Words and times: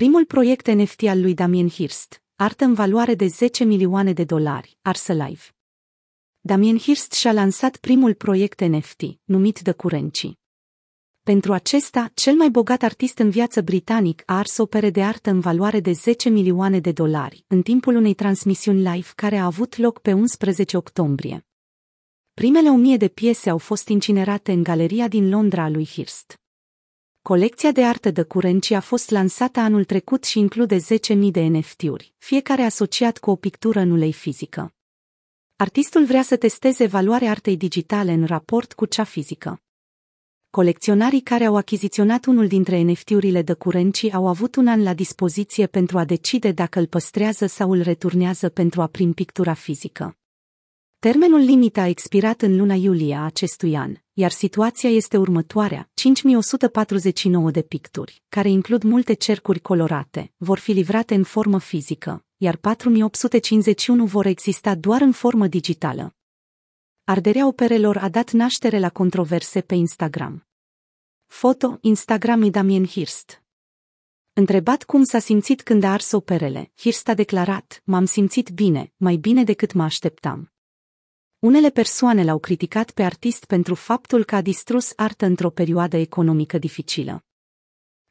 Primul 0.00 0.24
proiect 0.24 0.66
NFT 0.66 1.02
al 1.02 1.20
lui 1.20 1.34
Damien 1.34 1.68
Hirst, 1.68 2.22
artă 2.34 2.64
în 2.64 2.74
valoare 2.74 3.14
de 3.14 3.26
10 3.26 3.64
milioane 3.64 4.12
de 4.12 4.24
dolari, 4.24 4.78
Arsă 4.82 5.12
Live. 5.12 5.40
Damien 6.40 6.78
Hirst 6.78 7.12
și-a 7.12 7.32
lansat 7.32 7.76
primul 7.76 8.14
proiect 8.14 8.60
NFT, 8.60 9.00
numit 9.24 9.62
The 9.62 9.72
Currency. 9.72 10.32
Pentru 11.22 11.52
acesta, 11.52 12.10
cel 12.14 12.34
mai 12.34 12.50
bogat 12.50 12.82
artist 12.82 13.18
în 13.18 13.30
viață 13.30 13.62
britanic 13.62 14.22
a 14.26 14.38
ars 14.38 14.56
opere 14.56 14.90
de 14.90 15.02
artă 15.02 15.30
în 15.30 15.40
valoare 15.40 15.80
de 15.80 15.92
10 15.92 16.28
milioane 16.28 16.80
de 16.80 16.92
dolari, 16.92 17.44
în 17.46 17.62
timpul 17.62 17.96
unei 17.96 18.14
transmisiuni 18.14 18.82
live 18.82 19.08
care 19.14 19.36
a 19.36 19.44
avut 19.44 19.76
loc 19.76 20.00
pe 20.00 20.12
11 20.12 20.76
octombrie. 20.76 21.46
Primele 22.32 22.68
o 22.68 22.76
mie 22.76 22.96
de 22.96 23.08
piese 23.08 23.50
au 23.50 23.58
fost 23.58 23.88
incinerate 23.88 24.52
în 24.52 24.62
galeria 24.62 25.08
din 25.08 25.28
Londra 25.28 25.62
a 25.62 25.68
lui 25.68 25.86
Hirst. 25.86 26.38
Colecția 27.26 27.72
de 27.72 27.84
artă 27.84 28.10
de 28.10 28.22
curenci 28.22 28.70
a 28.70 28.80
fost 28.80 29.10
lansată 29.10 29.60
anul 29.60 29.84
trecut 29.84 30.24
și 30.24 30.38
include 30.38 30.76
10.000 30.76 30.82
de 31.30 31.40
NFT-uri, 31.40 32.14
fiecare 32.18 32.62
asociat 32.62 33.18
cu 33.18 33.30
o 33.30 33.36
pictură 33.36 33.80
în 33.80 33.90
ulei 33.90 34.12
fizică. 34.12 34.74
Artistul 35.56 36.04
vrea 36.04 36.22
să 36.22 36.36
testeze 36.36 36.86
valoarea 36.86 37.30
artei 37.30 37.56
digitale 37.56 38.12
în 38.12 38.24
raport 38.24 38.72
cu 38.72 38.86
cea 38.86 39.04
fizică. 39.04 39.62
Colecționarii 40.50 41.20
care 41.20 41.44
au 41.44 41.56
achiziționat 41.56 42.24
unul 42.24 42.46
dintre 42.46 42.80
NFT-urile 42.80 43.42
de 43.42 43.52
curenci 43.52 44.12
au 44.12 44.28
avut 44.28 44.56
un 44.56 44.66
an 44.66 44.82
la 44.82 44.94
dispoziție 44.94 45.66
pentru 45.66 45.98
a 45.98 46.04
decide 46.04 46.52
dacă 46.52 46.78
îl 46.78 46.86
păstrează 46.86 47.46
sau 47.46 47.70
îl 47.70 47.80
returnează 47.80 48.48
pentru 48.48 48.82
a 48.82 48.86
primi 48.86 49.14
pictura 49.14 49.54
fizică. 49.54 50.16
Termenul 51.04 51.38
limit 51.38 51.76
a 51.76 51.86
expirat 51.86 52.42
în 52.42 52.56
luna 52.56 52.74
iulie 52.74 53.14
a 53.14 53.24
acestui 53.24 53.76
an, 53.76 53.96
iar 54.12 54.30
situația 54.30 54.90
este 54.90 55.16
următoarea. 55.16 55.90
5149 55.94 57.50
de 57.50 57.62
picturi, 57.62 58.22
care 58.28 58.48
includ 58.48 58.82
multe 58.82 59.12
cercuri 59.12 59.60
colorate, 59.60 60.32
vor 60.36 60.58
fi 60.58 60.72
livrate 60.72 61.14
în 61.14 61.22
formă 61.22 61.58
fizică, 61.58 62.24
iar 62.36 62.56
4851 62.56 64.04
vor 64.04 64.26
exista 64.26 64.74
doar 64.74 65.00
în 65.00 65.12
formă 65.12 65.46
digitală. 65.46 66.14
Arderea 67.04 67.46
operelor 67.46 67.96
a 67.96 68.08
dat 68.08 68.30
naștere 68.30 68.78
la 68.78 68.90
controverse 68.90 69.60
pe 69.60 69.74
Instagram. 69.74 70.46
Foto, 71.26 71.78
Instagram 71.80 72.50
Damien 72.50 72.86
Hirst. 72.86 73.42
Întrebat 74.32 74.82
cum 74.82 75.02
s-a 75.02 75.18
simțit 75.18 75.62
când 75.62 75.82
a 75.82 75.92
ars 75.92 76.12
operele, 76.12 76.72
Hirst 76.76 77.08
a 77.08 77.14
declarat, 77.14 77.82
m-am 77.84 78.04
simțit 78.04 78.50
bine, 78.50 78.92
mai 78.96 79.16
bine 79.16 79.44
decât 79.44 79.72
mă 79.72 79.82
așteptam. 79.82 80.53
Unele 81.44 81.70
persoane 81.70 82.24
l-au 82.24 82.38
criticat 82.38 82.90
pe 82.90 83.02
artist 83.02 83.44
pentru 83.44 83.74
faptul 83.74 84.24
că 84.24 84.34
a 84.34 84.40
distrus 84.40 84.92
artă 84.96 85.26
într-o 85.26 85.50
perioadă 85.50 85.96
economică 85.96 86.58
dificilă. 86.58 87.24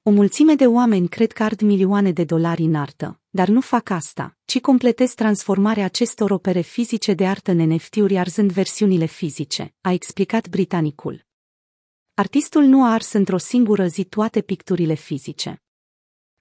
O 0.04 0.10
mulțime 0.10 0.56
de 0.56 0.68
oameni 0.68 1.08
cred 1.08 1.32
că 1.32 1.44
ard 1.44 1.62
milioane 1.62 2.12
de 2.12 2.24
dolari 2.24 2.62
în 2.62 2.76
artă, 2.76 3.20
dar 3.30 3.48
nu 3.48 3.62
fac 3.62 3.90
asta, 3.90 4.38
ci 4.46 4.60
completez 4.60 5.14
transformarea 5.14 5.86
acestor 5.86 6.32
opere 6.32 6.62
fizice 6.62 7.14
de 7.14 7.28
artă 7.28 7.52
în 7.52 7.74
NFT-uri 7.74 8.18
arzând 8.18 8.52
versiunile 8.52 9.06
fizice, 9.06 9.74
a 9.82 9.92
explicat 9.92 10.50
britanicul. 10.50 11.26
Artistul 12.14 12.64
nu 12.64 12.84
a 12.84 12.92
ars 12.92 13.14
într-o 13.14 13.38
singură 13.38 13.88
zi 13.88 14.04
toate 14.04 14.42
picturile 14.42 14.94
fizice. 14.94 15.64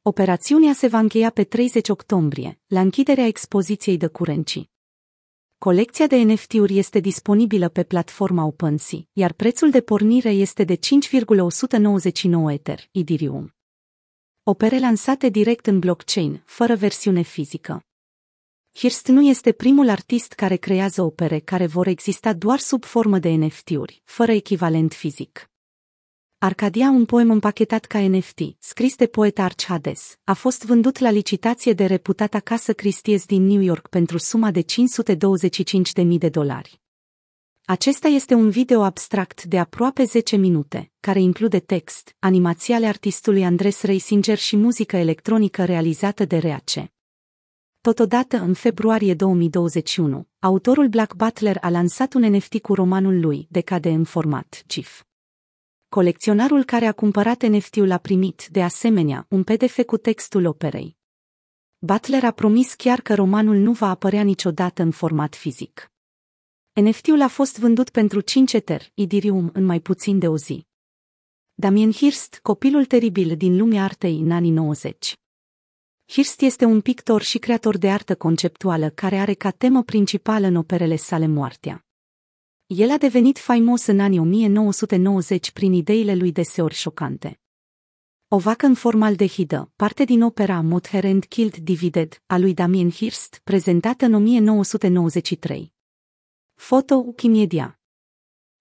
Operațiunea 0.03 0.73
se 0.73 0.87
va 0.87 0.99
încheia 0.99 1.31
pe 1.31 1.45
30 1.45 1.89
octombrie, 1.89 2.61
la 2.67 2.81
închiderea 2.81 3.27
expoziției 3.27 3.97
de 3.97 4.07
curenci. 4.07 4.72
Colecția 5.63 6.07
de 6.07 6.17
NFT-uri 6.17 6.79
este 6.79 6.99
disponibilă 6.99 7.69
pe 7.69 7.83
platforma 7.83 8.45
OpenSea, 8.45 8.99
iar 9.13 9.33
prețul 9.33 9.71
de 9.71 9.81
pornire 9.81 10.31
este 10.31 10.65
de 10.65 10.75
5,199 10.75 12.53
Ether, 12.53 12.89
Ethereum. 12.93 13.55
Opere 14.43 14.79
lansate 14.79 15.29
direct 15.29 15.67
în 15.67 15.79
blockchain, 15.79 16.43
fără 16.45 16.75
versiune 16.75 17.23
fizică. 17.23 17.85
Hirst 18.75 19.07
nu 19.07 19.29
este 19.29 19.53
primul 19.53 19.89
artist 19.89 20.33
care 20.33 20.57
creează 20.57 21.03
opere 21.03 21.39
care 21.39 21.67
vor 21.67 21.87
exista 21.87 22.33
doar 22.33 22.59
sub 22.59 22.85
formă 22.85 23.19
de 23.19 23.29
NFT-uri, 23.29 24.03
fără 24.05 24.33
echivalent 24.33 24.93
fizic. 24.93 25.52
Arcadia, 26.45 26.91
un 26.91 27.05
poem 27.05 27.31
împachetat 27.31 27.85
ca 27.85 28.09
NFT, 28.09 28.41
scris 28.59 28.97
de 28.97 29.07
poeta 29.07 29.43
Arch 29.43 29.65
Hades, 29.65 30.19
a 30.25 30.33
fost 30.33 30.65
vândut 30.65 30.99
la 30.99 31.11
licitație 31.11 31.73
de 31.73 31.87
reputata 31.87 32.41
casă 32.41 32.73
Christie's 32.73 33.25
din 33.27 33.47
New 33.47 33.61
York 33.61 33.89
pentru 33.89 34.19
suma 34.19 34.51
de 34.51 34.65
525.000 36.03 36.07
de 36.19 36.29
dolari. 36.29 36.81
Acesta 37.65 38.09
este 38.09 38.35
un 38.35 38.51
video 38.51 38.83
abstract 38.83 39.45
de 39.45 39.59
aproape 39.59 40.05
10 40.05 40.37
minute, 40.37 40.91
care 41.01 41.21
include 41.21 41.59
text, 41.59 42.17
animații 42.19 42.75
ale 42.75 42.87
artistului 42.87 43.45
Andres 43.45 43.83
Reisinger 43.83 44.39
și 44.39 44.57
muzică 44.57 44.97
electronică 44.97 45.65
realizată 45.65 46.25
de 46.25 46.37
Reace. 46.39 46.93
Totodată, 47.81 48.37
în 48.37 48.55
februarie 48.55 49.15
2021, 49.15 50.27
autorul 50.39 50.89
Black 50.89 51.15
Butler 51.15 51.59
a 51.61 51.69
lansat 51.69 52.15
un 52.15 52.23
NFT 52.23 52.59
cu 52.61 52.75
romanul 52.75 53.21
lui, 53.21 53.47
Decade 53.51 53.91
în 53.91 54.05
format 54.05 54.63
GIF. 54.67 55.03
Colecționarul 55.99 56.65
care 56.65 56.87
a 56.87 56.93
cumpărat 56.93 57.43
NFT-ul 57.43 57.91
a 57.91 57.99
primit, 57.99 58.47
de 58.51 58.63
asemenea, 58.63 59.27
un 59.29 59.43
PDF 59.43 59.83
cu 59.87 59.97
textul 59.97 60.47
operei. 60.47 60.97
Butler 61.79 62.25
a 62.25 62.31
promis 62.31 62.75
chiar 62.75 63.01
că 63.01 63.15
romanul 63.15 63.57
nu 63.57 63.73
va 63.73 63.89
apărea 63.89 64.23
niciodată 64.23 64.83
în 64.83 64.91
format 64.91 65.35
fizic. 65.35 65.93
NFT-ul 66.73 67.21
a 67.23 67.29
fost 67.29 67.59
vândut 67.59 67.91
pentru 67.91 68.21
5 68.21 68.53
Ether, 68.53 68.83
Idirium, 68.95 69.51
în 69.53 69.65
mai 69.65 69.81
puțin 69.81 70.19
de 70.19 70.29
o 70.29 70.37
zi. 70.37 70.67
Damien 71.55 71.93
Hirst, 71.93 72.39
copilul 72.43 72.85
teribil 72.85 73.37
din 73.37 73.57
lumea 73.57 73.85
artei 73.85 74.19
în 74.19 74.31
anii 74.31 74.51
90. 74.51 75.17
Hirst 76.07 76.41
este 76.41 76.65
un 76.65 76.81
pictor 76.81 77.23
și 77.23 77.39
creator 77.39 77.79
de 77.79 77.91
artă 77.91 78.15
conceptuală 78.15 78.91
care 78.91 79.17
are 79.17 79.35
ca 79.35 79.51
temă 79.51 79.83
principală 79.83 80.47
în 80.47 80.57
operele 80.57 80.97
sale 80.97 81.27
moartea. 81.27 81.87
El 82.75 82.91
a 82.91 82.97
devenit 82.97 83.39
faimos 83.39 83.87
în 83.87 84.01
anii 84.01 84.19
1990 84.19 85.51
prin 85.51 85.73
ideile 85.73 86.15
lui 86.15 86.33
deseori 86.33 86.75
șocante. 86.75 87.41
O 88.29 88.39
vacă 88.39 88.67
în 88.67 88.75
formaldehidă, 88.75 89.73
parte 89.77 90.05
din 90.05 90.23
opera 90.23 90.61
Mother 90.61 91.05
and 91.05 91.25
Killed 91.25 91.57
Divided 91.57 92.23
a 92.27 92.39
lui 92.39 92.55
Damien 92.55 92.91
Hirst, 92.91 93.41
prezentată 93.45 94.05
în 94.05 94.15
1993. 94.15 95.73
Foto 96.55 96.95
Wikimedia 96.95 97.81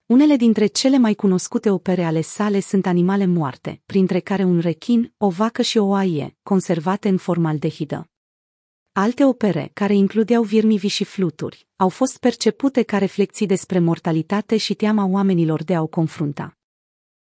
Unele 0.06 0.36
dintre 0.36 0.66
cele 0.66 0.98
mai 0.98 1.14
cunoscute 1.14 1.70
opere 1.70 2.04
ale 2.04 2.22
sale 2.22 2.60
sunt 2.60 2.86
animale 2.86 3.26
moarte, 3.26 3.82
printre 3.86 4.20
care 4.20 4.44
un 4.44 4.60
rechin, 4.60 5.14
o 5.18 5.30
vacă 5.30 5.62
și 5.62 5.78
o 5.78 5.86
oaie, 5.86 6.38
conservate 6.44 7.10
în 7.10 7.18
formaldehidă. 7.18 8.12
Alte 8.94 9.25
opere, 9.25 9.72
care 9.74 9.96
includeau 9.96 10.44
viermivi 10.44 10.88
și 10.88 11.03
fluturi, 11.03 11.68
au 11.75 11.90
fost 11.90 12.18
percepute 12.18 12.84
ca 12.84 12.97
reflexii 12.97 13.46
despre 13.46 13.79
mortalitate 13.79 14.57
și 14.57 14.74
teama 14.74 15.06
oamenilor 15.06 15.63
de 15.63 15.75
a 15.75 15.81
o 15.81 15.88
confrunta. 15.88 16.61